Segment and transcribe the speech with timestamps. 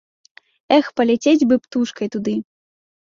[0.77, 2.35] Эх, паляцець бы птушкай туды!